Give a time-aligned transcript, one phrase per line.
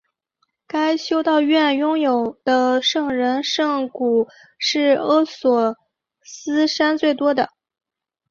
[0.65, 4.27] 该修道院拥有的圣人圣髑
[4.57, 5.75] 是阿索
[6.23, 7.51] 斯山最多的。